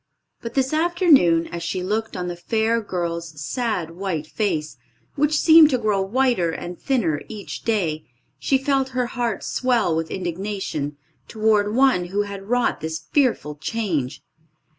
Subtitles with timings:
[0.41, 4.77] But, this afternoon, as she looked on the fair girl's sad, white face,
[5.13, 8.05] which seemed to grow whiter and thinner each day,
[8.39, 14.23] she felt her heart swell with indignation toward one who had wrought this fearful change.